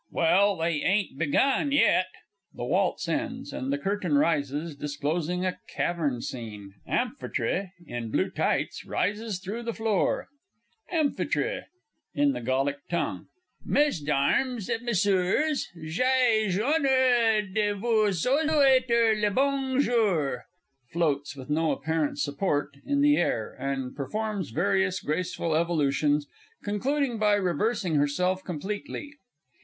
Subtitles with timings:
[0.09, 2.07] Well, they ain't begun yet.
[2.55, 6.73] [The Waltz ends, and the Curtain rises, disclosing a CAVERN SCENE.
[6.87, 10.27] AMPHITRE, in blue tights, rises through the floor.
[10.91, 11.65] AMPHITRE
[12.15, 13.27] (in the Gallic tongue).
[13.63, 20.45] Mesdarms et Messures, j'ai l'honnoor de vous sooayter le bong jour!
[20.95, 26.25] (_Floats, with no apparent support, in the air, and performs various graceful evolutions,
[26.63, 29.13] concluding by reversing herself completely.